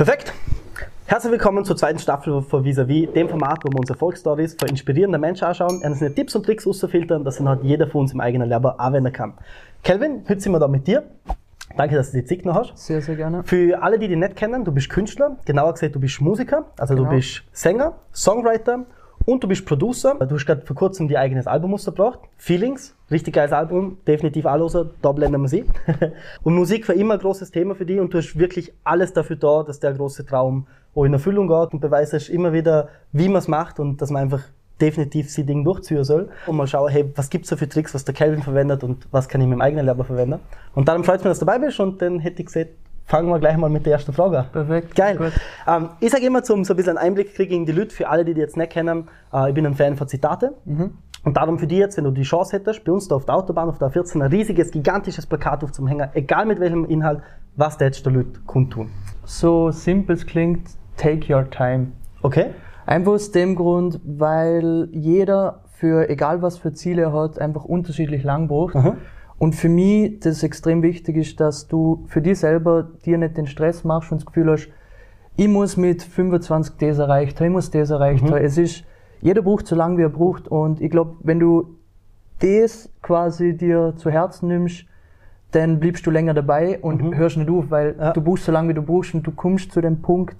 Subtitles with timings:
[0.00, 0.32] Perfekt.
[1.04, 5.20] Herzlich willkommen zur zweiten Staffel von Vis-a-vis, dem Format, wo wir uns Erfolgsstories von inspirierenden
[5.20, 8.48] Menschen anschauen, und Tipps und Tricks auszufiltern, dass dann halt jeder von uns im eigenen
[8.48, 9.34] Leben anwenden kann.
[9.82, 11.02] Kelvin, heute sind wir da mit dir.
[11.76, 12.78] Danke, dass du die Zeit noch hast.
[12.78, 13.44] Sehr, sehr gerne.
[13.44, 16.94] Für alle, die dich nicht kennen, du bist Künstler, genauer gesagt, du bist Musiker, also
[16.94, 17.10] Genau.
[17.10, 18.86] du bist Sänger, Songwriter
[19.30, 20.14] und du bist Producer.
[20.14, 24.90] Du hast gerade vor kurzem dein eigenes Album rausgebracht, Feelings, richtig geiles Album, definitiv anhören,
[25.02, 25.64] wir sie.
[26.42, 29.36] und Musik war immer ein großes Thema für dich und du hast wirklich alles dafür
[29.36, 30.66] da, dass der große Traum
[30.96, 34.22] auch in Erfüllung geht und beweist immer wieder, wie man es macht und dass man
[34.22, 34.42] einfach
[34.80, 36.28] definitiv sie Ding durchziehen soll.
[36.46, 39.28] Und mal schauen, hey, was gibt's da für Tricks, was der Calvin verwendet und was
[39.28, 40.40] kann ich mit meinem eigenen Leben verwenden.
[40.74, 42.70] Und darum freut es mich, dass du dabei bist und dann hätte ich gesagt,
[43.10, 44.46] fangen wir gleich mal mit der ersten Frage an.
[44.52, 44.94] Perfekt.
[44.94, 45.32] Geil.
[45.66, 48.08] Ähm, ich sage immer, zum so ein bisschen einen Einblick kriegen in die Leute, für
[48.08, 50.54] alle, die die jetzt nicht kennen, äh, ich bin ein Fan von Zitate.
[50.64, 50.92] Mhm.
[51.24, 53.34] Und darum für dich jetzt, wenn du die Chance hättest, bei uns da auf der
[53.34, 57.20] Autobahn, auf der A14, ein riesiges, gigantisches Plakat auf zum Hängen, egal mit welchem Inhalt,
[57.56, 58.90] was der jetzt der Leute kundtun.
[59.24, 61.88] So simpel es klingt, take your time.
[62.22, 62.46] Okay?
[62.86, 68.22] Einfach aus dem Grund, weil jeder für egal was für Ziele er hat, einfach unterschiedlich
[68.22, 68.76] lang braucht.
[68.76, 68.98] Mhm.
[69.40, 73.46] Und für mich das extrem wichtig ist, dass du für dich selber dir nicht den
[73.46, 74.68] Stress machst und das Gefühl hast,
[75.34, 78.36] ich muss mit 25 das erreicht haben, ich muss das erreicht haben.
[78.44, 78.84] Es ist,
[79.22, 80.46] jeder braucht so lange, wie er braucht.
[80.48, 81.78] Und ich glaube, wenn du
[82.40, 84.84] das quasi dir zu Herzen nimmst,
[85.52, 88.12] dann bleibst du länger dabei und hörst nicht auf, weil Ja.
[88.12, 90.36] du brauchst so lange, wie du brauchst und du kommst zu dem Punkt,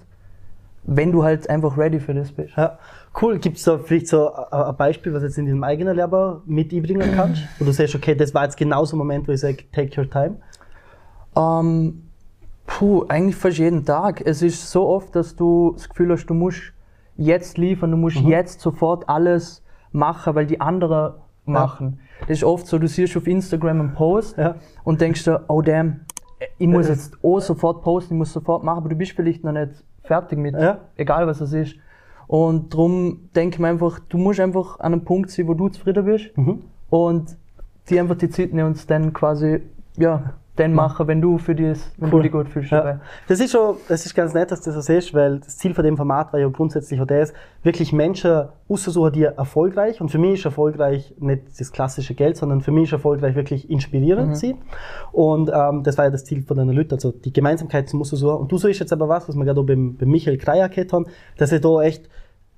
[0.83, 2.55] wenn du halt einfach ready für das bist.
[2.57, 2.77] Ja.
[3.21, 3.39] Cool.
[3.39, 7.11] Gibt es da vielleicht so ein Beispiel, was jetzt in deinem eigenen Leben mit einbringen
[7.15, 7.41] kannst?
[7.59, 9.99] Wo du sagst, okay, das war jetzt genau so ein Moment, wo ich sage, take
[9.99, 10.37] your time.
[11.35, 12.03] Ähm,
[12.65, 14.21] puh, eigentlich fast jeden Tag.
[14.25, 16.73] Es ist so oft, dass du das Gefühl hast, du musst
[17.17, 21.13] jetzt liefern, du musst jetzt sofort alles machen, weil die anderen
[21.45, 21.99] machen.
[22.21, 24.55] Das ist oft so, du siehst auf Instagram einen Post Ja.
[24.83, 26.01] und denkst dir, oh damn,
[26.57, 29.51] ich muss jetzt auch sofort posten, ich muss sofort machen, aber du bist vielleicht noch
[29.51, 29.71] nicht
[30.11, 30.79] fertig mit, Ja.
[30.97, 31.75] egal was es ist.
[32.27, 35.69] Und darum denke ich mir einfach, du musst einfach an einem Punkt sein, wo du
[35.69, 36.63] zufrieden bist Mhm.
[36.89, 37.37] und
[37.89, 39.61] die einfach die Zeit nehmen und dann quasi,
[39.97, 42.19] ja, dann machen, wenn du für dich, wenn Cool.
[42.19, 42.71] du dich gut fühlst.
[42.71, 42.99] Ja.
[43.27, 45.73] Das ist schon, das ist ganz nett, dass du das so siehst, weil das Ziel
[45.73, 50.17] von dem Format war ja grundsätzlich auch das, wirklich Menschen auszusuchen, die erfolgreich, und für
[50.17, 54.55] mich ist erfolgreich nicht das klassische Geld, sondern für mich ist erfolgreich wirklich inspirierend sie.
[55.13, 58.37] Und ähm, das war ja das Ziel von den Leuten, also die Gemeinsamkeit zum auszusuchen.
[58.37, 60.91] Und du so ist jetzt aber was, was wir gerade beim, beim Michael Kreier gehabt
[60.91, 61.05] haben,
[61.37, 62.09] dass er da echt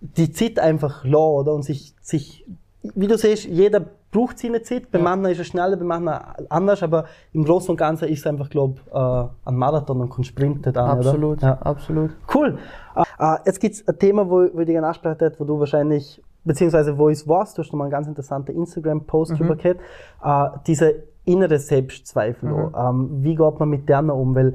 [0.01, 1.53] die Zeit einfach lassen, oder?
[1.53, 2.45] Und sich, sich,
[2.81, 4.90] wie du siehst, jeder braucht seine Zeit.
[4.91, 8.28] Bei Männern ist es schneller, bei Männern anders, aber im Großen und Ganzen ist es
[8.28, 11.41] einfach, glaube ich, äh, ein Marathon und kann sprinten an, Absolut?
[11.41, 11.57] Ja.
[11.62, 12.12] absolut.
[12.34, 12.57] Cool.
[12.96, 15.59] Äh, äh, jetzt gibt's ein Thema, wo, wo ich dir gerne ansprechen hätte, wo du
[15.59, 19.56] wahrscheinlich, beziehungsweise wo ich es weiß, du hast noch mal einen ganz interessanten Instagram-Post drüber
[19.56, 19.81] gehabt,
[20.23, 22.72] äh, diese innere Selbstzweifel.
[22.78, 24.35] Ähm, wie geht man mit denen um?
[24.35, 24.53] Weil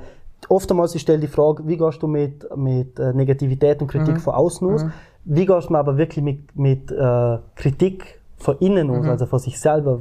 [0.49, 4.35] oftmals ich stelle die Frage, wie gehst du mit, mit äh, Negativität und Kritik von
[4.35, 4.87] außen aus?
[5.25, 9.59] Wie gehst du aber wirklich mit, mit äh, Kritik von innen aus, also von sich
[9.61, 10.01] selber?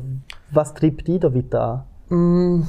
[0.52, 2.68] Was treibt die da wieder an?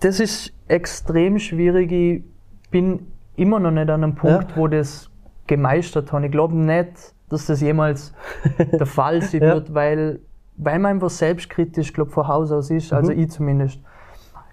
[0.00, 1.90] Das ist extrem schwierig.
[1.92, 2.22] Ich
[2.70, 3.06] bin
[3.36, 4.56] immer noch nicht an einem Punkt, Ja.
[4.56, 5.10] wo das
[5.46, 6.26] gemeistert habe.
[6.26, 8.12] Ich glaube nicht, dass das jemals
[8.58, 9.54] der Fall sein Ja.
[9.54, 10.20] wird, weil,
[10.56, 13.18] weil man einfach selbstkritisch, glaube von Haus aus ist, also Mhm.
[13.18, 13.80] ich zumindest.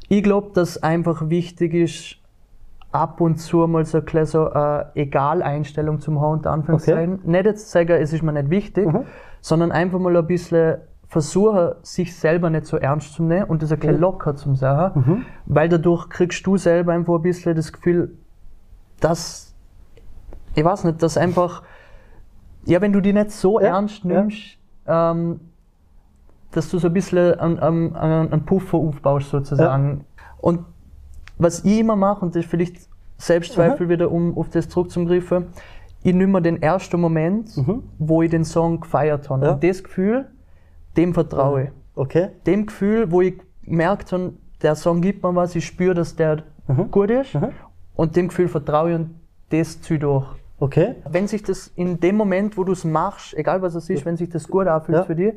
[0.09, 2.17] Ich glaube, dass einfach wichtig ist,
[2.91, 7.19] ab und zu mal so, ein bisschen so eine Egal-Einstellung zum haben, unter Anführungszeichen.
[7.23, 9.03] Nicht jetzt zu sagen, es ist mir nicht wichtig, Mhm.
[9.41, 13.71] Sondern einfach mal ein bisschen versuchen, sich selber nicht so ernst zu nehmen und das
[13.73, 15.25] ein bisschen locker zu sagen, Mhm.
[15.45, 18.17] weil dadurch kriegst du selber einfach ein bisschen das Gefühl,
[19.01, 19.53] dass,
[20.55, 21.63] ich weiß nicht, dass einfach,
[22.65, 24.21] ja, wenn du die nicht so Ja, ernst ja.
[24.21, 24.57] nimmst,
[24.87, 25.41] ähm,
[26.51, 30.05] dass du so ein bisschen einen, einen, einen Puffer aufbaust sozusagen.
[30.39, 30.65] Und
[31.37, 32.75] was ich immer mache, und das vielleicht
[33.17, 35.47] Selbstzweifel wieder, um auf das zurückzugreifen,
[36.03, 37.83] ich nehme den ersten Moment, Mhm.
[37.99, 39.45] wo ich den Song gefeiert habe.
[39.45, 39.51] Ja.
[39.53, 40.25] Und das Gefühl,
[40.97, 41.69] dem vertraue ich.
[41.95, 42.29] Okay?
[42.45, 46.43] Dem Gefühl, wo ich merkt habe, der Song gibt mir was, ich spüre, dass der
[46.91, 47.35] gut ist.
[47.35, 47.49] Mhm.
[47.95, 49.15] Und dem Gefühl vertraue ich und
[49.49, 50.25] das ziehe ich durch.
[50.59, 50.95] Okay?
[51.09, 54.15] Wenn sich das in dem Moment, wo du es machst, egal was es ist, wenn
[54.17, 55.03] sich das gut anfühlt Ja.
[55.03, 55.33] für dich,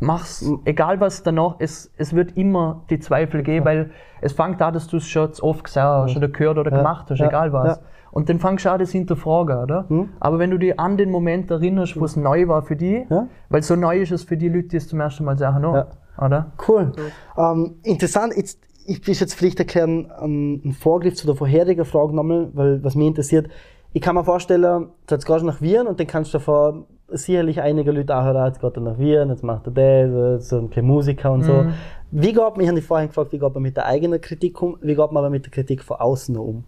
[0.00, 0.44] mach's.
[0.64, 4.86] Egal was danach, es, es wird immer die Zweifel geben, weil es fängt an, dass
[4.86, 6.78] du es schon oft gesehen hast oder gehört oder Ja.
[6.78, 7.28] gemacht hast, Ja.
[7.28, 7.80] egal was.
[8.14, 9.86] Und dann fangst du an, das hinterfragen, oder?
[9.88, 10.10] Mhm.
[10.20, 13.26] Aber wenn du dich an den Moment erinnerst, wo es neu war für dich, Ja.
[13.48, 15.74] weil so neu ist es für die Leute, die es zum ersten Mal sagen, oh,
[15.74, 15.86] Ja.
[16.24, 16.52] oder?
[16.68, 16.92] Cool.
[17.36, 22.14] Ähm, interessant, jetzt, ich will jetzt vielleicht erklären, ähm, einen Vorgriff zu der vorherigen Frage
[22.14, 23.48] nochmal, weil was mich interessiert,
[23.92, 24.62] ich kann mir vorstellen,
[25.08, 28.22] du jetzt gehst du nach Wien und dann kannst du davor sicherlich einige Leute auch
[28.22, 31.64] hören, jetzt geht er nach Wien, jetzt macht er das, so ein Musiker und so.
[32.12, 34.62] Wie geht man, ich habe dich vorhin gefragt, wie geht man mit der eigenen Kritik
[34.62, 36.62] um, wie geht man aber mit der Kritik von außen um?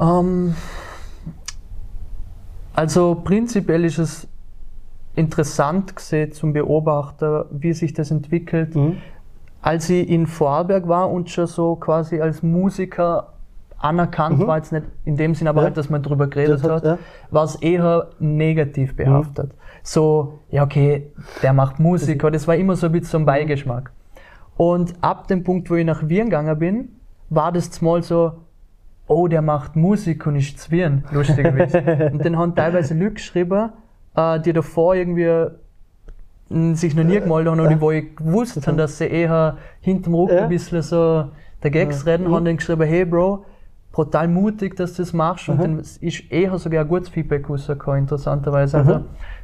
[0.00, 0.54] Ähm,
[2.74, 4.26] also prinzipiell ist es
[5.14, 8.74] interessant gesehen zum Beobachten, wie sich das entwickelt.
[8.74, 8.96] Mhm.
[9.62, 13.32] Als ich in Vorarlberg war und schon so quasi als Musiker
[13.78, 14.46] anerkannt Mhm.
[14.46, 15.64] war, jetzt nicht in dem Sinn, aber Ja.
[15.66, 16.98] halt, dass man drüber geredet Das hat- hat, ja.
[17.30, 19.52] war es eher negativ behaftet.
[19.82, 21.12] So, ja okay,
[21.42, 23.90] der macht Musik, aber das war immer so ein bisschen so ein Beigeschmack.
[24.56, 26.88] Und ab dem Punkt, wo ich nach Wien gegangen bin,
[27.28, 28.32] war das mal so,
[29.06, 32.10] oh, der macht Musik und ist zu Wien, lustigerweise.
[32.12, 33.70] und dann haben teilweise Leute geschrieben,
[34.16, 35.46] äh, die davor irgendwie
[36.48, 40.14] mh, sich noch nie gemeldet haben und wo ich gewusst habe, dass sie eher hinterm
[40.14, 41.26] Rücken ein bisschen so
[41.62, 42.34] der Gags reden, Mhm.
[42.34, 43.44] haben dann geschrieben, hey Bro,
[43.94, 45.62] brutal mutig, dass du das machst und Mhm.
[45.62, 48.78] dann ist eher sogar ein gutes Feedback rausgekommen, interessanterweise.
[48.78, 49.00] Also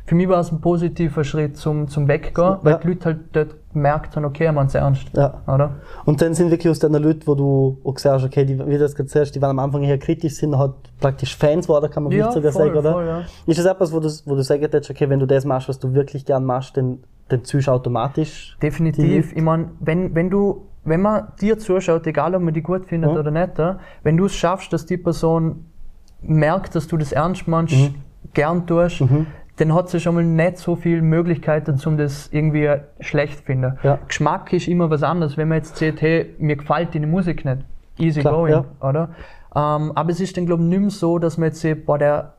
[0.07, 2.79] für mich war es ein positiver Schritt zum, zum Weggehen, weil Ja.
[2.79, 5.07] die Leute halt dort gemerkt haben, okay, er meint es ernst.
[5.17, 5.41] Ja.
[5.47, 5.77] Oder?
[6.05, 8.73] Und dann sind wirklich aus den Leuten, wo du auch gesagt hast, okay, die, wie
[8.73, 11.89] du das gerade sagst, die waren am Anfang eher kritisch sind, hat praktisch Fans geworden,
[11.89, 12.93] kann man vielleicht sogar sagen, oder?
[12.93, 13.23] voll, ja.
[13.47, 15.79] Ist das etwas, wo du, wo du sagen würdest, okay, wenn du das machst, was
[15.79, 16.99] du wirklich gern machst, dann,
[17.29, 18.57] dann ziehst du automatisch?
[18.61, 19.33] Definitiv.
[19.37, 23.11] Ich meine, wenn, wenn du, wenn man dir zuschaut, egal ob man die gut findet
[23.13, 23.19] Ja.
[23.19, 25.67] oder nicht, ja, wenn du es schaffst, dass die Person
[26.23, 27.95] merkt, dass du das ernst meinst, Mhm.
[28.35, 29.03] gern tust,
[29.57, 33.79] dann hat sie schon mal nicht so viele Möglichkeiten, um das irgendwie schlecht zu finden.
[33.83, 33.99] Ja.
[34.09, 35.37] Geschmack ist immer was anderes.
[35.37, 37.59] Wenn man jetzt sieht, hey, mir gefällt deine Musik nicht,
[37.99, 38.65] easy Klar, going, ja.
[38.81, 39.11] oder?
[39.55, 41.99] Ähm, aber es ist dann, glaube ich, nicht mehr so, dass man jetzt sieht, boah,
[41.99, 42.35] der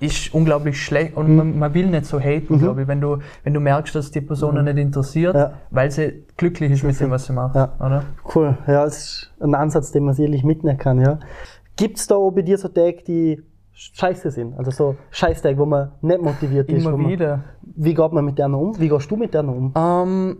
[0.00, 1.36] ist unglaublich schlecht und Mhm.
[1.36, 4.20] man, man will nicht so haten, glaube ich, wenn du, wenn du merkst, dass die
[4.20, 5.54] Person nicht interessiert, Ja.
[5.70, 7.56] weil sie glücklich ist mit dem, was sie macht.
[7.56, 7.72] Ja.
[7.80, 8.04] Oder?
[8.34, 11.18] Cool, ja, das ist ein Ansatz, den man sicherlich mitnehmen kann, ja.
[11.76, 13.42] Gibt es da auch bei dir so Tage, die
[13.72, 14.56] scheiße sind?
[14.58, 16.82] Also so Scheißtage, wo man nicht motiviert ist?
[16.82, 17.44] Immer wo man, wieder.
[17.62, 18.78] Wie geht man mit denen um?
[18.78, 19.72] Wie gehst du mit denen um?
[19.76, 20.36] Ähm,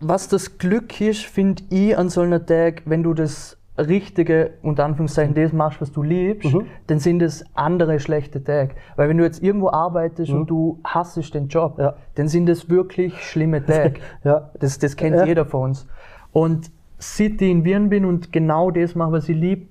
[0.00, 3.56] was das Glück ist, finde ich an so einer Tag, wenn du das
[3.88, 6.66] Richtige, unter Anführungszeichen, das machst, was du liebst, Mhm.
[6.86, 8.74] dann sind es andere schlechte Tage.
[8.96, 11.84] Weil wenn du jetzt irgendwo arbeitest und du hassest den Job, Mhm.
[11.84, 11.94] Ja.
[12.14, 14.00] dann sind es wirklich schlimme Tage.
[14.24, 14.50] Ja.
[14.58, 15.24] Das, das kennt Ja.
[15.24, 15.86] jeder von uns.
[16.32, 19.66] Und seit ich in Wien bin und genau das mache, was ich liebe,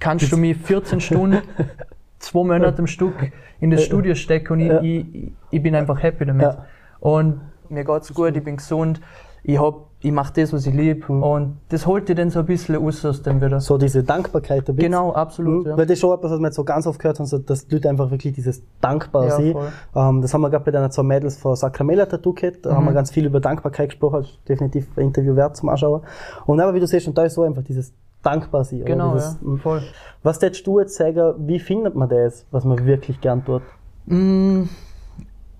[0.00, 1.38] kannst du mich 14 Stunden,
[2.18, 6.26] zwei Monate am Stück in das Studio stecken und ich, ich, ich bin einfach happy
[6.26, 6.56] damit.
[7.00, 7.40] Und
[7.70, 9.00] mir geht's gut, ich bin gesund,
[9.46, 12.46] ich, hab, ich mache das, was ich liebe und das holt dir dann so ein
[12.46, 13.56] bisschen aus aus dem wieder.
[13.56, 13.60] Mhm.
[13.60, 14.76] So diese Dankbarkeit bisschen.
[14.78, 15.64] Genau, absolut.
[15.64, 15.70] Mhm.
[15.70, 15.76] Ja.
[15.76, 17.66] Weil das ist schon etwas, was wir jetzt so ganz oft gehört haben, so, dass
[17.68, 19.68] die Leute einfach wirklich dieses Dankbar Ja, voll.
[19.94, 22.64] Ähm, das haben wir gerade bei deinen zwei Mädels von Sacramella Tattoo gehabt.
[22.64, 22.94] Da haben wir Mhm.
[22.94, 24.22] ganz viel über Dankbarkeit gesprochen.
[24.22, 26.00] Das ist definitiv ein Interview wert zum Anschauen.
[26.46, 27.92] Und aber wie du siehst, und da ist so einfach dieses
[28.22, 28.84] Dankbar sein.
[28.86, 29.82] Genau, dieses, ja, voll.
[30.22, 33.60] Was würdest du jetzt sagen, wie findet man das, was man wirklich gern tut?
[34.06, 34.62] Mm,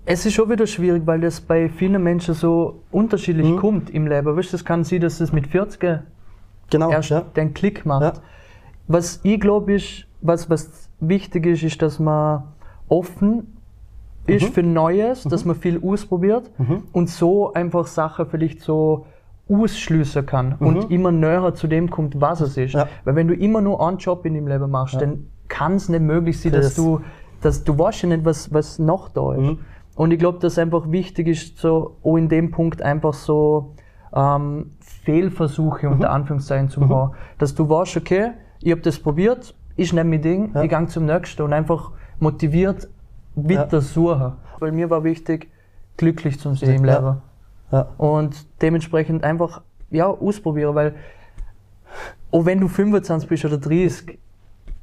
[0.05, 3.57] Es ist schon wieder schwierig, weil das bei vielen Menschen so unterschiedlich Mhm.
[3.57, 4.35] kommt im Leben.
[4.35, 6.03] Weißt du, es kann sein, dass es mit 40
[6.69, 6.91] Genau.
[6.91, 7.21] erst ja.
[7.21, 8.17] den Klick macht.
[8.17, 8.21] Ja.
[8.87, 12.43] Was ich glaube, ist, was, was wichtig ist, ist, dass man
[12.87, 13.57] offen
[14.27, 14.53] ist Mhm.
[14.53, 16.51] für Neues, dass man viel ausprobiert
[16.93, 19.05] und so einfach Sachen vielleicht so
[19.49, 22.73] ausschließen kann und immer näher zu dem kommt, was es ist.
[22.73, 22.79] Mhm.
[22.79, 22.87] Ja.
[23.05, 26.01] Weil wenn du immer nur einen Job in deinem Leben machst, dann kann es nicht
[26.01, 27.01] möglich sein, dass Das- du,
[27.41, 29.57] dass du weißt ja nicht, was, was noch da ist.
[29.95, 30.01] Mhm.
[30.01, 33.73] Und ich glaube, dass einfach wichtig ist, so auch in dem Punkt einfach so
[34.13, 35.93] ähm, Fehlversuche Mhm.
[35.93, 37.11] unter Anführungszeichen zu haben.
[37.37, 38.31] Dass du weißt, okay,
[38.61, 40.63] ich habe das probiert, ist nicht mein Ding, Ja.
[40.63, 42.87] ich gehe zum nächsten und einfach motiviert
[43.35, 44.33] weiter suchen.
[44.59, 45.49] Weil mir war wichtig,
[45.97, 46.95] glücklich zu sein im Ja.
[46.97, 47.21] Leben.
[47.71, 47.87] Ja.
[47.97, 50.95] Und dementsprechend einfach, ja, ausprobieren, weil,
[52.31, 54.17] auch wenn du 25 bist oder 30,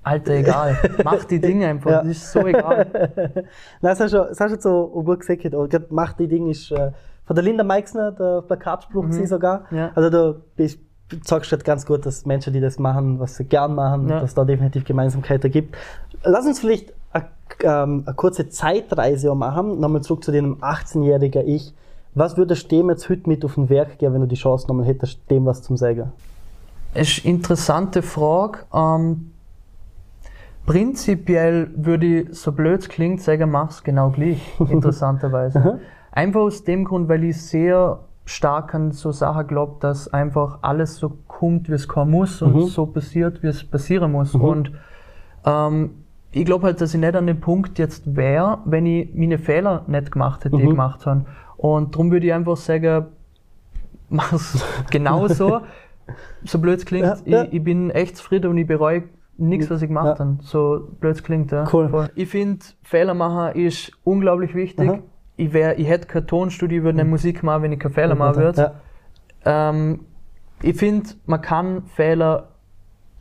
[0.04, 0.78] Alter, egal.
[1.04, 1.98] Mach die Dinge einfach, Ja.
[2.02, 2.86] das ist so egal.
[3.34, 3.44] Nein,
[3.80, 5.54] das hast du, das hast du so gut gesagt.
[5.54, 6.90] Und gerade Macht die Ding ist äh,
[7.24, 9.26] von der Linda Meixner, der Plakatspruch mhm.
[9.26, 9.64] sogar.
[9.70, 9.92] Ja.
[9.94, 10.80] Also du bist,
[11.24, 14.20] sagst gerade ganz gut, dass Menschen, die das machen, was sie gern machen, Ja.
[14.20, 15.76] dass da definitiv Gemeinsamkeiten gibt.
[16.24, 17.26] Lass uns vielleicht eine,
[17.62, 19.78] ähm, eine kurze Zeitreise machen.
[19.78, 21.72] Nochmal zurück zu dem 18-jährigen Ich.
[22.14, 24.66] Was würdest du dem jetzt heute mit auf den Werk gehen, wenn du die Chance
[24.68, 26.12] nochmal hättest, dem was zum Sagen?
[26.94, 28.58] Es ist eine interessante Frage.
[28.74, 29.31] Ähm,
[30.66, 35.80] prinzipiell würde ich, so blöd es klingt, sagen, mach's genau gleich, interessanterweise.
[36.10, 40.96] einfach aus dem Grund, weil ich sehr stark an so Sachen glaube, dass einfach alles
[40.96, 42.60] so kommt, wie es kommen muss und Mhm.
[42.66, 44.34] so passiert, wie es passieren muss.
[44.34, 44.72] Und
[45.44, 45.90] ähm,
[46.30, 49.82] ich glaube halt, dass ich nicht an dem Punkt jetzt wäre, wenn ich meine Fehler
[49.88, 50.72] nicht gemacht hätte, die ich Mhm.
[50.72, 51.24] gemacht habe.
[51.56, 53.06] Und darum würde ich einfach sagen,
[54.08, 55.60] mach's genauso.
[56.44, 57.42] so blöd es klingt, Ja, ja.
[57.44, 59.02] Ich, ich bin echt zufrieden und ich bereue
[59.36, 60.24] nichts, was ich gemacht Ja.
[60.24, 60.38] habe.
[60.42, 61.64] So blöd klingt, ja.
[61.72, 61.88] Cool.
[61.88, 62.10] Voll.
[62.14, 64.88] Ich finde, Fehler machen ist unglaublich wichtig.
[64.88, 64.98] Aha.
[65.36, 68.14] Ich, wär, ich hätte kein Tonstudio, ich würde nicht Musik machen, wenn ich keine Fehler
[68.14, 68.72] machen würde.
[69.44, 69.70] Ja.
[69.70, 70.00] Ähm,
[70.62, 72.48] ich finde, man kann Fehler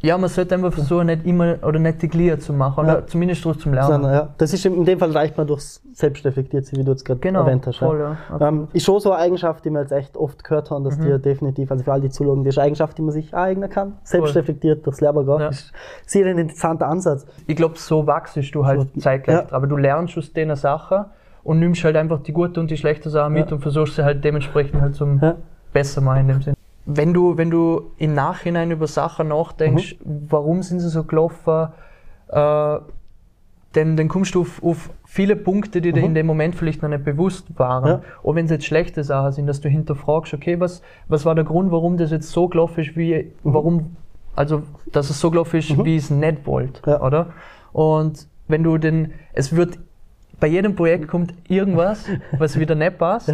[0.03, 3.07] Ja, man sollte einfach versuchen, nicht immer oder nicht die Glieder zu machen, oder Ja.
[3.07, 3.87] zumindest durch zum Lernen.
[3.91, 7.19] Sondern, ja, das ist in dem Fall reicht man durchs Selbstreflektiert, wie du jetzt gerade
[7.19, 7.77] Genau, erwähnt hast.
[7.77, 8.17] voll, ja.
[8.39, 10.97] ja, Ähm, ist schon so eine Eigenschaft, die wir jetzt echt oft gehört haben, dass
[10.97, 11.03] Mhm.
[11.03, 13.69] dir definitiv, also für alle, die zuschauen, das ist eine Eigenschaft, die man sich aneignen
[13.69, 13.97] kann.
[14.03, 15.39] Selbstreflektiert durchs Leben gehen.
[15.39, 15.49] Ja.
[15.49, 15.71] Ist
[16.07, 17.27] sehr ein interessanter Ansatz.
[17.45, 19.37] Ich glaube, so wachst du halt So, zeitgleich.
[19.41, 19.45] ja.
[19.51, 21.05] Aber du lernst aus den Sachen
[21.43, 24.23] und nimmst halt einfach die gute und die schlechte Sache mit und versuchst sie halt
[24.23, 25.21] dementsprechend halt zum
[25.73, 26.53] besser machen in dem Sinn.
[26.85, 30.27] Wenn du, wenn du im Nachhinein über Sachen nachdenkst, Mhm.
[30.29, 31.67] warum sind sie so gelaufen,
[32.29, 32.77] äh,
[33.73, 36.89] dann, dann kommst du auf, auf viele Punkte, die dir in dem Moment vielleicht noch
[36.89, 37.83] nicht bewusst waren.
[37.83, 37.89] Mhm.
[37.89, 38.01] Ja.
[38.23, 41.45] Auch wenn es jetzt schlechte Sachen sind, dass du hinterfragst, okay, was, was war der
[41.45, 43.53] Grund, warum das jetzt so gelaufen ist, wie, Mhm.
[43.53, 43.95] warum,
[44.35, 47.01] also, dass es so gelaufen ist, wie ich es nicht wollte, Ja.
[47.01, 47.27] oder?
[47.71, 49.79] Und wenn du den, es wird,
[50.41, 52.05] bei jedem Projekt kommt irgendwas,
[52.37, 53.31] was wieder nicht passt,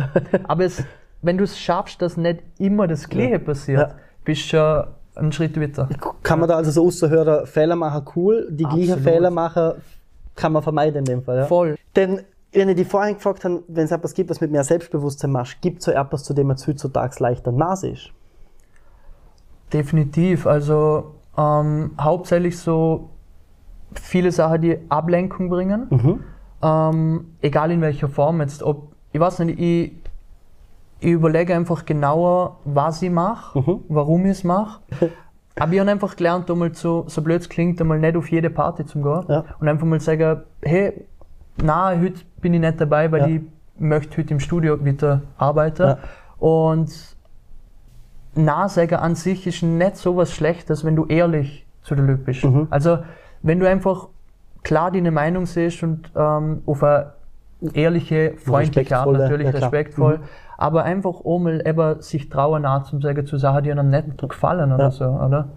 [0.48, 0.84] aber es,
[1.28, 3.96] wenn du es schaffst, dass nicht immer das Gleiche passiert, Ja.
[4.26, 4.84] bist du schon
[5.16, 5.88] einen Schritt weiter.
[6.24, 9.00] Kann man da also so außerhören, Fehler machen cool, die gleichen.
[9.02, 9.74] Fehler machen
[10.36, 11.38] kann man vermeiden in dem Fall.
[11.38, 11.46] Ja?
[11.46, 11.76] Voll.
[11.96, 12.22] Denn
[12.54, 15.62] wenn ich die vorhin gefragt habe, wenn es etwas gibt, was mit mehr Selbstbewusstsein machst,
[15.62, 18.12] gibt es so etwas, zu dem man heutzutage leichter Nase ist?
[19.74, 20.48] Definitiv.
[20.48, 23.10] Also ähm, hauptsächlich so
[23.94, 25.88] viele Sachen, die Ablenkung bringen.
[25.90, 26.24] Mhm.
[26.62, 28.64] Ähm, egal in welcher Form jetzt.
[28.64, 29.92] Ob, ich weiß nicht, ich,
[31.00, 33.80] ich überlege einfach genauer, was ich mache, Mhm.
[33.90, 34.82] warum ich es mache.
[35.60, 38.50] Aber ich habe einfach gelernt, einmal zu, so blöd es klingt, einmal nicht auf jede
[38.52, 39.24] Party zu gehen.
[39.28, 39.44] Ja.
[39.60, 41.06] Und einfach mal sagen, hey,
[41.64, 43.28] na, heute bin ich nicht dabei, weil Ja.
[43.28, 43.42] ich
[43.80, 45.82] möchte heute im Studio wieder arbeiten.
[45.88, 45.98] Ja.
[46.38, 46.92] Und
[48.36, 52.44] Nahsäger an sich ist nicht so was Schlechtes, wenn du ehrlich zu der Leute bist.
[52.44, 52.68] Mhm.
[52.70, 53.00] Also,
[53.42, 54.10] wenn du einfach
[54.64, 57.14] klar deine Meinung siehst und ähm, auf eine
[57.74, 60.24] ehrliche, freundliche Art, natürlich ja, respektvoll, Mhm.
[60.58, 64.72] aber einfach einmal eben sich trauen, nah zu sagen zu Sachen, die einem nicht gefallen
[64.72, 64.92] oder Ja.
[64.92, 65.50] so, oder?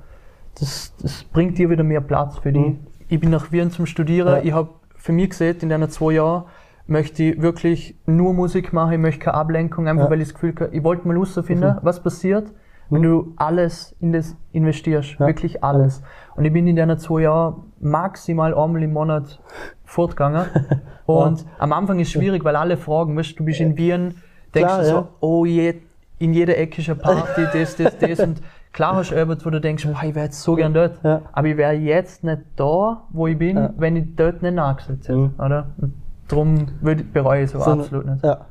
[0.59, 2.59] Das, das bringt dir wieder mehr Platz für die.
[2.61, 2.79] Mhm.
[3.09, 4.43] Ich bin nach Wien zum Studieren, Ja.
[4.43, 6.45] ich habe für mich gesehen, in den zwei Jahren
[6.87, 10.55] möchte ich wirklich nur Musik machen, ich möchte keine Ablenkung, einfach weil ich das Gefühl
[10.59, 12.53] habe, ich wollte mal herausfinden, was passiert,
[12.91, 15.27] wenn du alles in das investierst, Ja.
[15.27, 16.03] wirklich alles.
[16.37, 19.41] Und ich bin in den zwei Jahren maximal einmal im Monat
[19.85, 20.47] fortgegangen.
[21.07, 24.15] Und am Anfang ist es schwierig, weil alle fragen, weißt, du bist in Wien,
[24.55, 25.09] denkst Klar, du so, ja.
[25.21, 25.75] oh je,
[26.19, 28.21] in jeder Ecke ist eine Party, das, das, das.
[28.21, 28.41] Und
[28.73, 31.03] klar hast du etwas, wo du denkst, boah, ich wäre jetzt so gern dort.
[31.03, 31.23] Ja.
[31.33, 33.73] Aber ich wäre jetzt nicht da, wo ich bin, Ja.
[33.77, 35.19] wenn ich dort nicht nachgesetzt hätte.
[35.19, 35.35] Mhm.
[35.39, 35.67] Oder?
[35.79, 35.95] Und
[36.29, 38.25] darum würde ich- bereue ich so, So, absolut nicht.
[38.25, 38.47] Ja.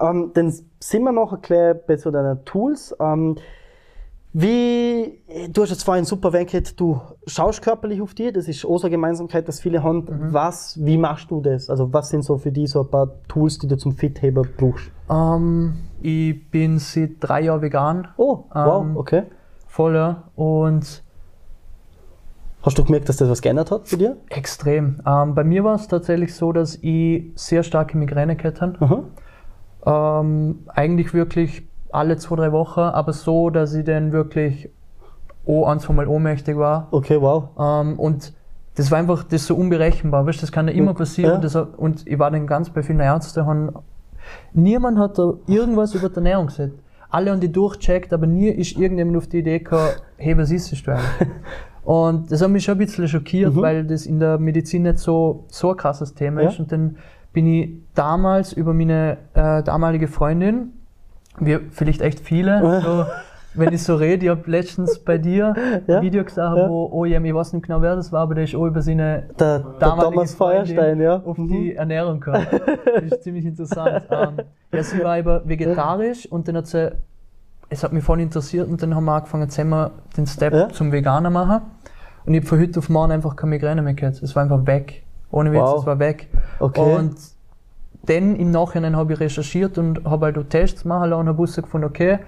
[0.00, 2.94] Ähm, dann sind wir noch ein bisschen bei so deinen Tools.
[3.00, 3.36] Ähm,
[4.36, 5.20] wie,
[5.52, 8.86] du hast jetzt vorhin super erwähnt, du schaust körperlich auf dich, das ist auch so
[8.88, 9.98] eine Gemeinsamkeit, dass viele haben.
[10.00, 10.32] Mhm.
[10.32, 11.70] Was, wie machst du das?
[11.70, 14.90] Also was sind so für dich so ein paar Tools, die du zum Fitheben brauchst?
[15.08, 19.22] Ähm, ich bin seit drei Jahren vegan, Oh, wow, Ähm, okay.
[19.68, 20.24] voll, ja.
[20.34, 21.04] Und
[22.62, 24.16] Hast du gemerkt, dass das was geändert hat für dir?
[24.30, 25.00] extrem.
[25.06, 29.04] Ähm, bei mir war es tatsächlich so, dass ich sehr starke Migräne gehabt habe.
[29.86, 34.70] Ähm, eigentlich wirklich alle zwei, drei Wochen, aber so, dass ich dann wirklich
[35.44, 36.88] oh, ein, zwei Mal ohnmächtig war.
[36.90, 37.48] Okay, wow.
[37.58, 38.32] Ähm, und
[38.76, 40.26] das war einfach das ist so unberechenbar.
[40.26, 41.34] Weißt, das kann ja immer passieren.
[41.34, 41.38] Ja.
[41.38, 43.46] Das, und ich war dann ganz bei vielen Ärzten.
[43.46, 43.70] Haben,
[44.52, 46.72] niemand hat da irgendwas über die Ernährung gesagt.
[47.10, 50.72] Alle haben die durchcheckt, aber nie ist irgendjemand auf die Idee gekommen, hey, was isst
[50.86, 51.28] du eigentlich?
[51.84, 53.60] Und das hat mich schon ein bisschen schockiert, Mhm.
[53.60, 56.48] weil das in der Medizin nicht so, so ein krasses Thema Ja.
[56.48, 56.58] ist.
[56.58, 56.96] Und dann
[57.32, 60.72] bin ich damals über meine äh, damalige Freundin,
[61.38, 63.06] wir vielleicht echt viele, so,
[63.56, 65.54] wenn ich so rede, ich habe letztens bei dir
[65.86, 65.98] Ja.
[65.98, 66.68] ein Video gesehen, Ja.
[66.68, 68.82] wo, oh ja, ich weiß nicht genau wer das war, aber der ist auch über
[68.82, 71.22] seine Der, der Thomas Feuerstein, ja.
[71.24, 71.48] auf Mhm.
[71.48, 72.46] die Ernährung gekommen.
[72.94, 74.04] Das ist ziemlich interessant.
[74.10, 74.36] Ähm,
[74.72, 76.90] ja, sie war aber vegetarisch und dann hat sie,
[77.68, 80.68] es hat mich voll interessiert und dann haben wir angefangen, wir den Step Ja.
[80.70, 81.60] zum Veganer machen.
[82.26, 84.20] Und ich habe von heute auf morgen einfach keine Migräne mehr gehabt.
[84.22, 85.04] Es war einfach weg.
[85.30, 85.80] Ohne Witz, Wow.
[85.80, 86.28] es war weg.
[86.58, 86.80] Okay.
[86.96, 87.14] Und
[88.06, 91.38] dann im Nachhinein habe ich recherchiert und habe halt auch Tests machen lassen und habe
[91.38, 92.18] herausgefunden, okay,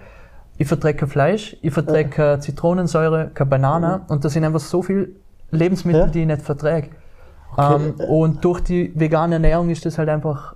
[0.59, 4.83] ich verträge kein Fleisch, ich verträge keine Zitronensäure, keine Banane und das sind einfach so
[4.83, 5.09] viele
[5.51, 6.07] Lebensmittel, Ja.
[6.09, 6.89] die ich nicht verträge.
[7.59, 10.55] Ähm, und durch die vegane Ernährung ist das halt einfach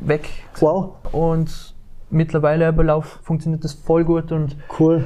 [0.00, 0.28] weg.
[0.60, 1.74] Wow, Und
[2.10, 5.04] mittlerweile aber lauf, funktioniert das voll gut und cool.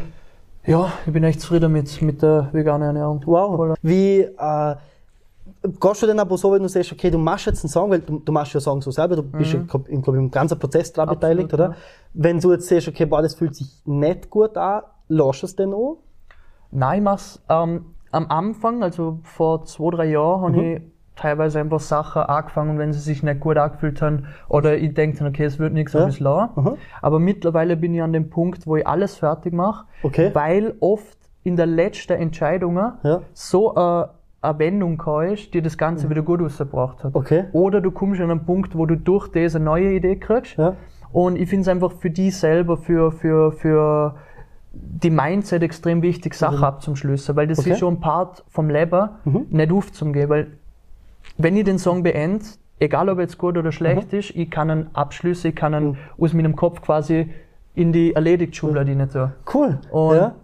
[0.66, 3.22] ja, ich bin echt zufrieden mit, mit der veganen Ernährung.
[3.26, 3.74] Wow.
[3.82, 4.74] Wie äh,
[5.62, 8.00] gehst du denn aber so, wenn du sagst, okay, du machst jetzt einen Song, weil
[8.00, 10.92] du, du machst ja Songs so selber, du bist ja, im, glaub, im ganzen Prozess
[10.92, 11.12] daran Mhm.
[11.16, 11.64] Absolut, beteiligt, oder?
[11.70, 11.74] ja.
[12.14, 15.56] Wenn du jetzt siehst, okay, boah, das fühlt sich nicht gut an, lässt du es
[15.56, 15.98] denn auch?
[16.70, 20.82] Nein, ich mach's ähm, am Anfang, also vor zwei, drei Jahren, habe ich
[21.16, 25.28] teilweise einfach Sachen angefangen, wenn sie sich nicht gut angefühlt haben oder ich denke dann,
[25.28, 26.00] okay, es wird nichts, Ja.
[26.00, 26.24] habe ich.
[26.24, 26.76] Aha.
[27.02, 30.30] Aber mittlerweile bin ich an dem Punkt, wo ich alles fertig mache, Okay.
[30.32, 33.22] weil oft in der letzten Entscheidung Ja.
[33.34, 34.10] so eine,
[34.42, 37.14] eine Wendung ist, die das Ganze wieder gut rausgebracht hat.
[37.14, 37.44] Okay.
[37.52, 40.56] Oder du kommst an einen Punkt, wo du durch diese neue Idee kriegst.
[40.56, 40.76] Ja.
[41.12, 44.14] Und ich finde es einfach für die selber, für, für, für
[44.72, 47.62] die Mindset extrem wichtig, Sachen abzuschließen, weil das Mhm.
[47.62, 47.68] Okay.
[47.68, 47.72] Mhm.
[47.74, 49.08] ist schon ein Part vom Leben,
[49.50, 50.46] nicht aufzugehen, weil
[51.36, 52.44] wenn ich den Song beende,
[52.78, 56.32] egal ob jetzt gut oder schlecht ist, ich kann ihn abschließen, ich kann ihn aus
[56.32, 57.30] meinem Kopf quasi
[57.74, 59.32] in die erledigt Schublade rein tun.
[59.52, 59.78] Cool.
[59.90, 60.34] Und ja.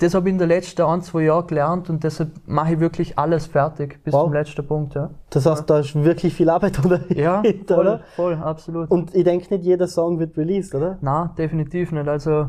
[0.00, 3.18] Das habe ich in den letzten ein, zwei Jahren gelernt und deshalb mache ich wirklich
[3.18, 4.24] alles fertig bis Wow.
[4.24, 4.94] zum letzten Punkt.
[4.94, 6.78] Ja, Das heißt, da ist wirklich viel Arbeit
[7.10, 8.00] ja dahinter, voll, oder?
[8.16, 8.90] voll, absolut.
[8.90, 10.98] Und ich denke nicht, jeder Song wird released, oder?
[11.00, 12.08] Na, definitiv nicht.
[12.08, 12.48] Also,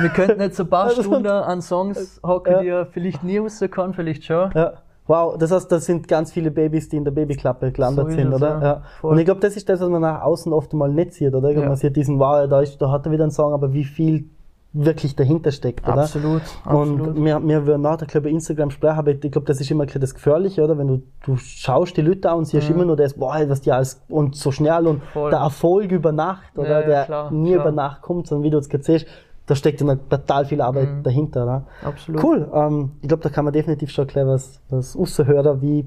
[0.00, 2.60] wir könnten jetzt ein paar Stunden an Songs hocken, Ja.
[2.60, 4.50] die ja vielleicht nie rauskommen, vielleicht schon.
[4.54, 4.72] Ja.
[5.06, 8.28] Wow, das heißt, das sind ganz viele Babys, die in der Babyklappe gelandet So sind,
[8.28, 8.48] es, oder?
[8.48, 8.62] ja.
[8.62, 8.82] Ja.
[9.02, 11.50] Und ich glaube, das ist das, was man nach außen oft mal nicht sieht, oder?
[11.50, 11.66] Ja.
[11.66, 14.30] Man sieht diesen, wow, da, ist, da hat er wieder einen Song, aber wie viel
[14.72, 16.02] wirklich dahinter steckt, oder?
[16.02, 17.08] Absolut, absolut.
[17.08, 19.84] Und wir, wir würden nachher, glaube ich, Instagram sprechen, aber ich glaube, das ist immer
[19.86, 20.78] das Gefährliche, oder?
[20.78, 23.72] Wenn du, du schaust die Leute an und siehst immer nur das, boah, was die
[23.72, 25.06] alles, und so schnell und Mhm.
[25.12, 25.30] Voll.
[25.30, 26.82] der Erfolg über Nacht, oder?
[26.82, 27.62] Ja, der klar, nie klar.
[27.66, 29.06] über Nacht kommt, sondern wie du jetzt gerade siehst,
[29.46, 31.02] da steckt immer total viel Arbeit Mhm.
[31.02, 31.64] dahinter, oder?
[31.82, 32.22] Absolut.
[32.22, 35.84] Cool, ähm, ich glaube, da kann man definitiv schon erklären, was, was raushören, wie,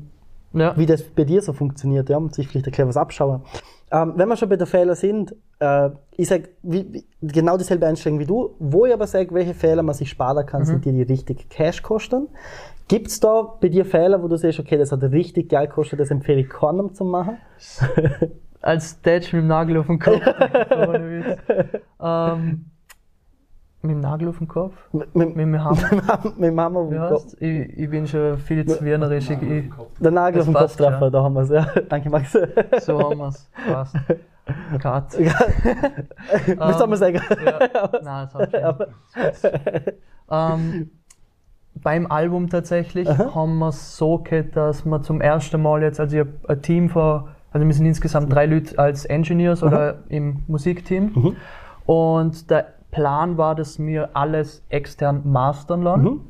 [0.51, 0.75] Ja.
[0.75, 3.41] wie das bei dir so funktioniert, ja, und sich vielleicht erklären, was abschauen.
[3.93, 7.85] Ähm, wenn wir schon bei den Fehlern sind, äh, ich sag wie, wie, genau dieselbe
[7.85, 10.65] Einstellung wie du, wo ich aber sage, welche Fehler man sich sparen kann, Mhm.
[10.65, 12.27] sind die, die richtig Cash kosten.
[12.87, 16.09] Gibt's da bei dir Fehler, wo du siehst, okay, das hat richtig Geld gekostet, das
[16.09, 17.37] empfehle ich keinem zu machen?
[18.61, 20.21] Als Dad mit dem Nagel auf dem Kopf.
[22.05, 22.65] Ähm,
[23.83, 24.73] mit dem Nagel auf dem Kopf?
[24.93, 25.77] Mit, mit, Mit dem Hammer?
[26.37, 26.99] mit dem Hammer auf dem?
[26.99, 27.33] Kopf.
[27.39, 29.29] Ich, ich bin schon viel zu wienerisch.
[29.29, 29.65] Ich, ich,
[29.99, 30.89] Der Nagel auf dem Kopf passt, ja.
[30.89, 31.67] treffen, da haben wir's, ja.
[31.89, 32.31] Danke, Max.
[32.81, 33.49] so haben wir's.
[33.67, 33.95] Passt.
[34.79, 35.17] Cut.
[36.57, 37.21] Was soll man sagen?
[37.45, 37.89] Ja.
[38.01, 39.93] Nein, das hat schon.
[40.31, 40.89] ähm,
[41.75, 46.17] beim Album tatsächlich haben wir es so gehabt, dass wir zum ersten Mal jetzt, also
[46.17, 50.43] ich hab ein Team von, also wir sind insgesamt drei Leute als Engineers oder im
[50.47, 51.35] Musikteam.
[51.85, 56.21] Und der Plan war, dass wir alles extern mastern lassen,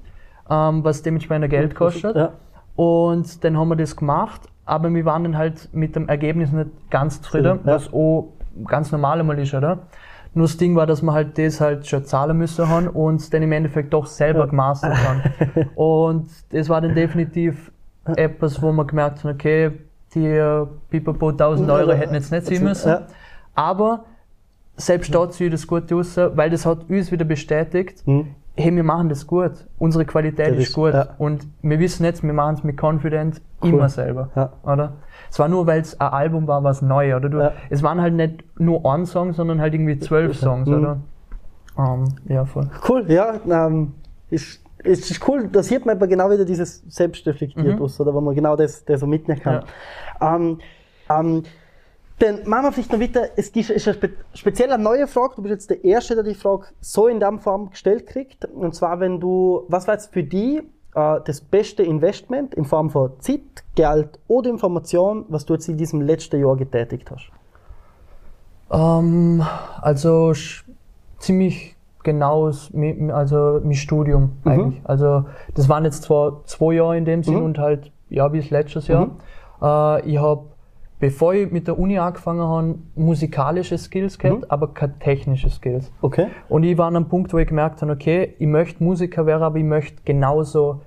[0.49, 2.15] ähm, was dementsprechend Geld kostet.
[2.15, 2.32] Ja.
[2.76, 6.69] Und dann haben wir das gemacht, aber wir waren dann halt mit dem Ergebnis nicht
[6.89, 7.73] ganz zufrieden, Ja.
[7.76, 8.30] was auch
[8.65, 9.80] ganz normal einmal ist, oder?
[10.36, 13.43] Nur das Ding war, dass wir halt das halt schon zahlen müssen haben und dann
[13.43, 15.21] im Endeffekt doch selber gemastert haben.
[15.76, 17.71] Und das war dann definitiv
[18.15, 19.71] etwas, wo wir gemerkt haben, okay,
[20.15, 22.89] die Pipapo 1000 Euro hätten jetzt nicht sein müssen.
[22.89, 23.02] Ja.
[23.54, 24.06] Aber
[24.76, 28.04] selbst da ziehe ich das gut raus, weil das hat uns wieder bestätigt,
[28.56, 29.52] hey, wir machen das gut.
[29.80, 30.94] Unsere Qualität Das ist gut.
[30.94, 31.10] ja.
[31.18, 34.30] Und wir wissen jetzt, wir machen es mit Confident immer selber.
[34.36, 34.54] Ja.
[34.64, 34.94] Oder?
[35.32, 37.30] Es war nur, weil es ein Album war, was neu, oder?
[37.30, 37.52] Du, Ja.
[37.70, 40.74] Es waren halt nicht nur ein Song, sondern halt irgendwie zwölf Songs, Mhm.
[40.76, 40.98] oder?
[41.78, 42.70] Ähm, ja, voll.
[42.88, 43.34] Cool, ja.
[43.50, 43.94] Ähm,
[44.30, 47.82] ist, ist, ist cool, da sieht man aber genau wieder dieses selbstreflektiert Mhm.
[47.82, 49.64] aus, oder wo man genau das, das so mitnehmen kann.
[50.22, 50.60] Ähm,
[51.10, 51.44] ähm,
[52.19, 55.41] dann machen wir vielleicht noch weiter, es ist eine spe speziell eine neue Frage, du
[55.41, 58.45] bist jetzt der Erste, der die Frage so in der Form gestellt kriegt.
[58.45, 60.60] Und zwar, wenn du, was war jetzt für dich
[60.95, 63.41] äh, das beste Investment in Form von Zeit,
[63.76, 67.30] Geld oder Information, was du jetzt in diesem letzten Jahr getätigt hast?
[68.71, 69.43] Ähm,
[69.82, 70.34] also
[71.19, 74.52] ziemlich genau also mein Studium Mhm.
[74.52, 74.82] eigentlich.
[74.84, 77.43] Also das waren jetzt zwar zwei Jahre in dem Sinn Mhm.
[77.43, 79.12] und halt ja bis letztes Jahr.
[79.62, 80.45] Äh, ich habe
[81.04, 84.46] bevor ich mit der Uni angefangen habe, musikalische Skills gehabt, Mhm.
[84.48, 85.92] aber keine technische Skills.
[86.02, 86.28] Okay.
[86.48, 89.44] Und ich war an einem Punkt, wo ich gemerkt habe, okay, ich möchte Musiker werden,
[89.44, 90.80] aber ich möchte genauso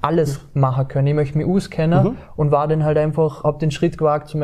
[0.00, 1.08] alles machen können.
[1.08, 2.16] Ich möchte mich auskennen Mhm.
[2.36, 4.40] und war dann halt einfach, habe den Schritt gewagt, zum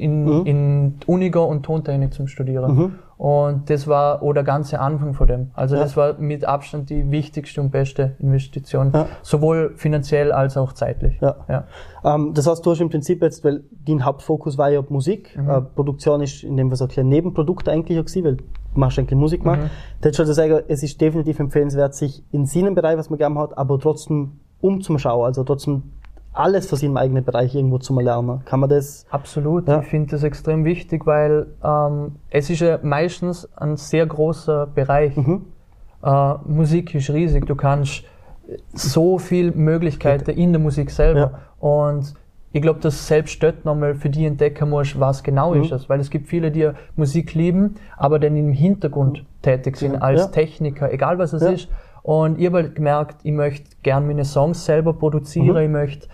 [0.00, 0.46] in, Mhm.
[0.46, 2.92] in die Uni gehen und Tontechnik zum Studieren.
[3.18, 5.50] Und das war auch der ganze Anfang von dem.
[5.54, 5.82] Also Ja.
[5.82, 9.06] das war mit Abstand die wichtigste und beste Investition, Ja.
[9.22, 11.18] sowohl finanziell als auch zeitlich.
[11.22, 11.36] Ja.
[11.48, 11.64] Ja.
[12.04, 15.34] Ähm, das heißt, du hast im Prinzip jetzt, weil dein Hauptfokus war ja auf Musik,
[15.38, 15.48] Mhm.
[15.48, 18.98] äh, Produktion ist in dem Fall so ein Nebenprodukt eigentlich auch gewesen, weil du machst
[18.98, 19.46] eigentlich Musik Mhm.
[19.50, 19.70] machen.
[20.02, 23.18] Da hätte ich schon sagen, es ist definitiv empfehlenswert, sich in seinem Bereich, was man
[23.18, 25.82] gerne hat, aber trotzdem umzuschauen, also trotzdem
[26.36, 28.42] alles für seinen eigenen Bereich irgendwo zu mal lernen.
[28.44, 29.06] Kann man das?
[29.10, 29.80] Absolut, Ja.
[29.80, 35.16] ich finde das extrem wichtig, weil ähm, es ist ja meistens ein sehr großer Bereich.
[35.16, 35.46] Mhm.
[36.02, 38.04] Äh, Musik ist riesig, du kannst
[38.74, 41.40] so viele Möglichkeiten in der Musik selber.
[41.58, 42.14] Und
[42.52, 45.62] ich glaube, dass selbst dort nochmal für die entdecken musst, was genau Mhm.
[45.62, 45.88] ist das.
[45.88, 50.26] Weil es gibt viele, die Musik lieben, aber dann im Hintergrund tätig sind, als Ja.
[50.28, 51.50] Techniker, egal was es Ja.
[51.50, 51.68] ist.
[52.02, 55.62] Und ich habe halt gemerkt, ich möchte gern meine Songs selber produzieren, Mhm.
[55.62, 56.08] ich möchte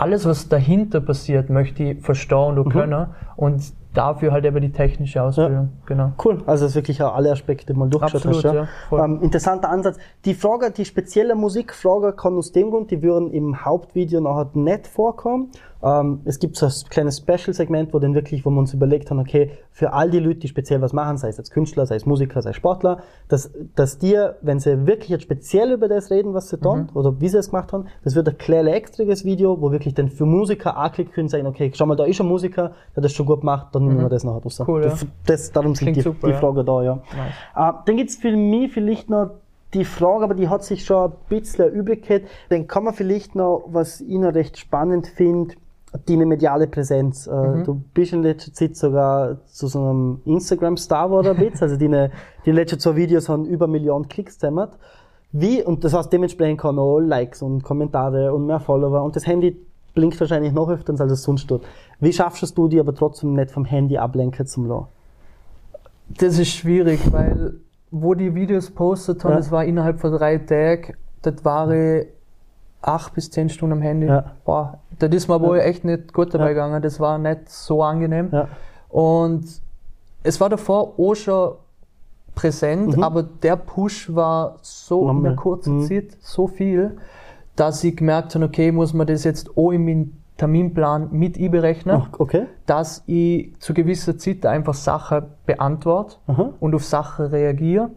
[0.00, 3.08] alles, was dahinter passiert, möchte ich verstehen und können.
[3.36, 5.70] Und dafür halt eben die technische Ausbildung.
[5.86, 6.12] Genau.
[6.24, 8.54] Cool, also dass wirklich auch alle Aspekte mal durchgeschaut Absolut, hast.
[8.54, 9.00] ja, voll.
[9.00, 9.98] ähm, interessanter Ansatz.
[10.24, 14.86] Die Frage, die spezielle Musikfrage kann aus dem Grund, die würden im Hauptvideo nachher nicht
[14.86, 15.50] vorkommen.
[15.82, 19.18] Ähm, es gibt so ein kleines Special-Segment, wo dann wirklich, wo wir uns überlegt haben,
[19.18, 22.04] okay, für all die Leute, die speziell was machen, sei es als Künstler, sei es
[22.06, 26.34] Musiker, sei es Sportler, dass, dass dir, wenn sie wirklich jetzt speziell über das reden,
[26.34, 26.62] was sie Mhm.
[26.62, 29.94] tun, oder wie sie es gemacht haben, das wird ein kleines extriges Video, wo wirklich
[29.94, 33.12] dann für Musiker anklicken können, sagen, okay, schau mal, da ist ein Musiker, der das
[33.12, 34.58] schon gut macht, dann nehmen wir das nachher raus.
[34.58, 34.64] Mhm.
[34.68, 35.08] Cool, das, ja.
[35.26, 36.38] das, darum sind die, super, die ja.
[36.38, 36.94] Frage da, ja.
[37.56, 39.30] Äh, dann gibt's für mich vielleicht noch
[39.72, 42.24] die Frage, aber die hat sich schon ein bisschen erübrigt.
[42.48, 45.54] Dann kann man vielleicht noch, was ich noch recht spannend finde,
[46.06, 47.26] deine mediale Präsenz.
[47.26, 47.64] Äh, Mhm.
[47.64, 51.62] Du bist in letzter Zeit sogar zu so einem Instagram-Star geworden, bisschen.
[51.62, 52.10] Also deine,
[52.46, 54.68] die letzten zwei Videos haben über eine Million Klicks zusammen.
[55.32, 59.26] Wie, und das heißt dementsprechend kann auch Likes und Kommentare und mehr Follower und das
[59.26, 59.56] Handy
[59.94, 61.62] blinkt wahrscheinlich noch öfter als es sonst tut.
[62.00, 64.86] Wie schaffst du die aber trotzdem nicht vom Handy ablenken zum Lassen?
[66.18, 67.54] Das ist schwierig, weil
[67.92, 69.36] wo die Videos postet haben, Ja.
[69.38, 72.06] das war innerhalb von drei Tagen, das war ich
[72.82, 74.06] acht bis zehn Stunden am Handy.
[74.06, 74.32] Ja.
[74.44, 76.48] Boah, das ist mir wohl echt nicht gut dabei Ja.
[76.50, 78.28] gegangen, das war nicht so angenehm.
[78.32, 78.48] Ja.
[78.88, 79.44] Und
[80.22, 81.52] es war davor auch schon
[82.34, 83.02] präsent, Mhm.
[83.02, 85.26] aber der Push war so in Nochmal.
[85.32, 85.82] einer kurzen Mhm.
[85.86, 86.96] Zeit so viel,
[87.56, 92.02] dass ich gemerkt habe, okay, muss man das jetzt auch in meinen Terminplan mit einberechnen,
[92.18, 92.46] Okay.
[92.64, 96.50] dass ich zu gewisser Zeit einfach Sachen beantworte Aha.
[96.60, 97.90] und auf Sachen reagiere,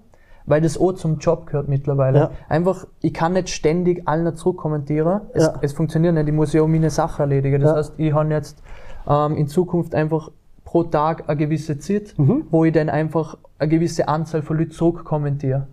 [0.46, 2.18] weil das auch zum Job gehört mittlerweile.
[2.20, 2.32] Ja.
[2.50, 5.22] Einfach, ich kann nicht ständig allen zurückkommentieren.
[5.34, 5.54] Es, Ja.
[5.62, 7.62] es funktioniert nicht, ich muss ja auch meine Sachen erledigen.
[7.62, 7.78] Das Ja.
[7.78, 8.62] heißt, ich habe jetzt
[9.08, 10.32] ähm, in Zukunft einfach
[10.66, 12.46] pro Tag eine gewisse Zeit, Mhm.
[12.52, 15.68] wo ich dann einfach eine gewisse Anzahl von Leuten zurückkommentiere.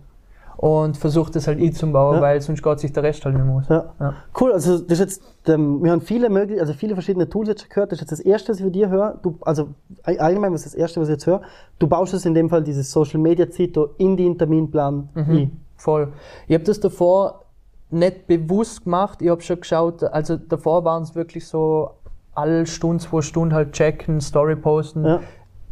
[0.61, 2.21] Und versuche das halt einzubauen, Ja.
[2.21, 3.67] weil sonst geht sich der Rest halt nicht mehr aus.
[3.67, 3.93] Ja.
[3.99, 4.13] Ja.
[4.39, 7.67] Cool, also das ist jetzt, ähm, wir haben viele möglich, also viele verschiedene Tools jetzt
[7.67, 7.91] gehört.
[7.91, 9.17] Das ist jetzt das erste, was ich von dir höre.
[9.23, 9.69] Du, also
[10.03, 11.41] all- allgemein, was ist das erste, was ich jetzt höre?
[11.79, 15.59] Du baust es in dem Fall dieses Social Media Zito in den Terminplan ein.
[15.77, 16.09] Voll.
[16.47, 17.41] Ich habe das davor
[17.89, 19.19] nicht bewusst gemacht.
[19.23, 21.89] Ich habe schon geschaut, also davor waren es wirklich so
[22.35, 25.03] alle Stunde, zwei Stunden halt checken, Story posten.
[25.05, 25.19] Ja.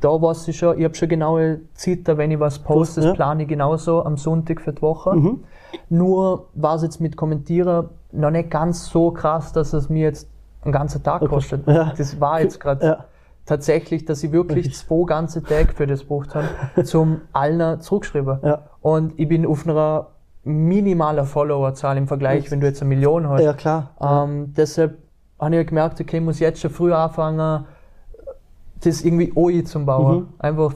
[0.02, 3.14] Da war es schon, ich habe schon genaue Zeiten, wenn ich was poste, das ja.
[3.14, 5.14] plane ich genauso am Sonntag für die Woche.
[5.16, 5.44] Mhm.
[5.90, 10.28] Nur war es jetzt mit Kommentieren noch nicht ganz so krass, dass es mir jetzt
[10.64, 11.68] einen ganzen Tag kostet.
[11.68, 11.94] Ja.
[11.98, 13.06] Das war jetzt gerade Ja.
[13.46, 16.48] tatsächlich, dass ich wirklich zwei ganze Tage für das gebraucht habe,
[16.84, 18.40] zum allen zurückschreiben.
[18.44, 18.64] Ja.
[18.82, 20.08] Und ich bin auf einer
[20.44, 23.44] minimaler Followerzahl im Vergleich, wenn du jetzt eine Million hast.
[23.44, 23.92] Ja, klar.
[24.02, 24.98] Ähm, deshalb
[25.40, 27.66] habe ich gemerkt, okay, ich muss jetzt schon früh anfangen,
[28.84, 30.18] das irgendwie OI zu bauen.
[30.20, 30.28] Mhm.
[30.40, 30.74] Einfach,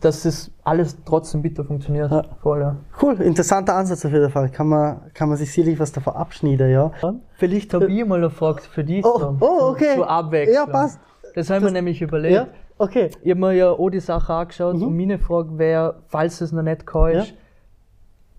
[0.00, 2.10] dass das alles trotzdem bitte funktioniert.
[2.10, 2.22] Ja.
[2.42, 2.76] Voll, ja.
[3.00, 4.48] Cool, interessanter Ansatz auf jeden Fall.
[4.50, 6.90] Kann man, kann man sich sicherlich was davon abschneiden, ja.
[7.36, 9.04] Vielleicht habe ich mal eine Frage für dich.
[9.04, 9.94] Oh, so, oh, okay.
[9.96, 10.54] Zur Abwechslung.
[10.56, 10.98] Ja, passt.
[11.34, 12.34] Das haben wir nämlich überlegt.
[12.34, 12.46] Ja,
[12.78, 13.10] okay.
[13.22, 16.62] Ich habe mir ja auch die Sache angeschaut und meine Frage wäre, falls es noch
[16.62, 17.16] nicht kann, Mhm.
[17.18, 17.24] Ja.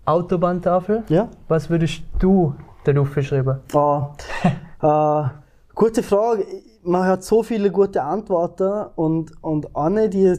[0.04, 1.28] Autobahntafel, Ja.
[1.48, 3.58] was würdest du da drauf schreiben?
[3.74, 4.02] Oh,
[4.82, 5.22] äh,
[5.74, 6.44] gute Frage.
[6.86, 10.36] Man hat so viele gute Antworten und, und eine, die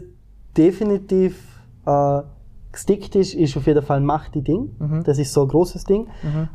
[0.56, 2.22] definitiv äh,
[2.72, 4.76] gestickt ist, ist auf jeden Fall Mach die Ding.
[5.04, 6.08] Das ist so ein großes Ding.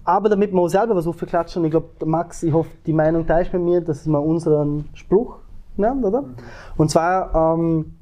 [0.04, 3.52] Aber damit wir auch selber was aufklatschen, ich glaube, Max, ich hoffe, die Meinung teilst
[3.52, 5.38] mit mir, dass wir unseren Spruch
[5.76, 6.24] nennen, oder?
[6.76, 7.96] Und zwar, ähm,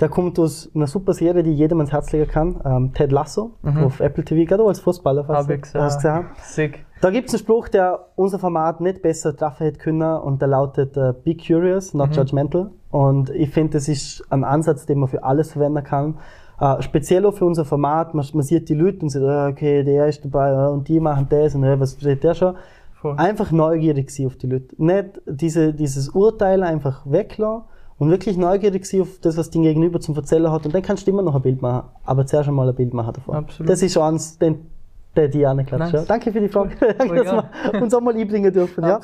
[0.00, 2.60] der kommt aus einer super Serie, die jedem ans Herz legen kann.
[2.64, 3.52] Ähm, Ted Lasso
[3.84, 5.24] auf Apple TV, gerade als Fußballer.
[5.24, 6.26] falls Hab ich hast gesehen.
[6.34, 6.70] gesehen.
[6.72, 6.86] Sick.
[7.00, 10.48] Da gibt es einen Spruch, der unser Format nicht besser treffen hätte können und der
[10.48, 12.70] lautet äh, Be curious, not judgmental.
[12.90, 16.18] Und ich finde, das ist ein Ansatz, den man für alles verwenden kann.
[16.60, 18.14] Äh, speziell auch für unser Format.
[18.14, 21.26] Man, man sieht die Leute und sieht, äh, okay, der ist dabei und die machen
[21.28, 22.56] das und was versteht der schon.
[22.94, 23.16] Voll.
[23.16, 24.74] Einfach neugierig sein auf die Leute.
[24.78, 27.64] Nicht diese, dieses Urteil einfach weglassen
[27.98, 30.66] und wirklich neugierig sein auf das, was den Gegenüber zum Erzählen hat.
[30.66, 31.88] Und dann kannst du immer noch ein Bild machen.
[32.04, 33.36] Aber zuerst einmal ein Bild machen davon.
[33.36, 33.70] Absolut.
[33.70, 34.66] Das ist schon eins, den,
[35.14, 35.92] der die Anne klatscht.
[35.92, 36.02] Nice.
[36.02, 36.06] Ja.
[36.06, 36.74] Danke für die Frage.
[36.80, 38.84] Danke, Voll dass wir uns auch mal einbringen dürfen.
[38.84, 39.00] Ja.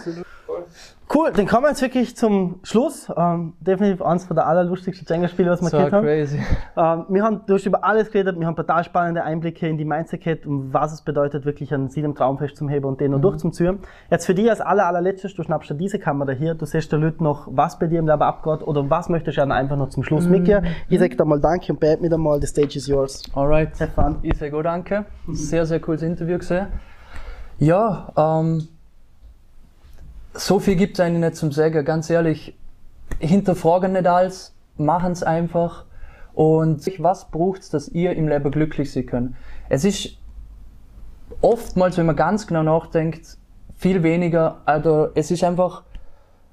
[1.13, 3.11] Cool, dann kommen wir jetzt wirklich zum Schluss.
[3.17, 6.05] Ähm, definitiv eins von der allerlustigsten Jenga-Spiele, was wir So gehört haben.
[6.07, 6.39] crazy.
[6.77, 9.85] Ähm, wir haben du hast über alles geredet, wir haben total spannende Einblicke in die
[9.85, 13.23] Mindset und was es bedeutet, wirklich an seinem Traumfest zum Heben und den noch Mhm.
[13.23, 13.79] durchzuziehen.
[14.09, 17.01] Jetzt für dich als aller, allerletztes, du schnappst dir diese Kamera hier, du siehst der
[17.01, 19.89] Leute noch, was bei dir im Leben abgeht oder was möchtest du dann einfach noch
[19.89, 20.31] zum Schluss Mhm.
[20.31, 20.67] mitgeben.
[20.89, 23.25] Ich sag da mal Danke und beende mir da mal, the stage is yours.
[23.35, 23.71] Alright.
[23.81, 24.19] Have fun.
[24.23, 25.05] Ich sage auch danke.
[25.33, 26.69] Sehr, sehr cooles Interview gesehen.
[27.59, 28.69] Ja, ähm,
[30.35, 31.85] so viel gibt es eigentlich nicht zum Sagen.
[31.85, 32.57] Ganz ehrlich,
[33.19, 35.85] hinterfragen nicht alles, machen es einfach.
[36.33, 39.35] Und was braucht es, dass ihr im Leben glücklich sein könnt?
[39.69, 40.17] Es ist
[41.41, 43.37] oftmals, wenn man ganz genau nachdenkt,
[43.77, 44.61] viel weniger.
[44.65, 45.83] Also es ist einfach,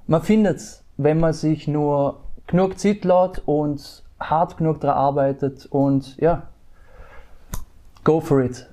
[0.06, 5.66] man findet es, wenn man sich nur genug Zeit lässt und hart genug daran arbeitet
[5.66, 6.48] und ja,
[8.04, 8.68] go for it.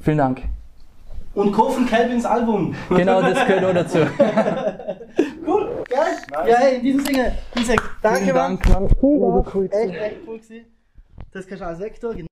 [0.00, 0.42] Vielen Dank.
[1.34, 2.74] Und kaufen Calvins Album.
[2.88, 3.98] Genau, das gehört auch dazu.
[5.46, 6.48] Cool, geil.
[6.48, 8.58] Ja, hey, in diesem Sinne, Isaac, danke, Vielen Mann.
[8.58, 8.84] Dank, Mann.
[9.70, 10.66] Echt, echt cool gewesen.
[11.32, 12.14] Das kannst du als Vektor.